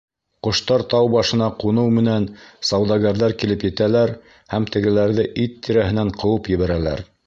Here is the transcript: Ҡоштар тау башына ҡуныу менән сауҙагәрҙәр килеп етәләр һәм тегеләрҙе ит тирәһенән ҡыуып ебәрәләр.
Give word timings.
Ҡоштар 0.45 0.83
тау 0.93 1.11
башына 1.15 1.49
ҡуныу 1.65 1.91
менән 1.99 2.25
сауҙагәрҙәр 2.71 3.37
килеп 3.45 3.69
етәләр 3.69 4.17
һәм 4.55 4.69
тегеләрҙе 4.77 5.31
ит 5.47 5.65
тирәһенән 5.69 6.15
ҡыуып 6.23 6.55
ебәрәләр. 6.59 7.11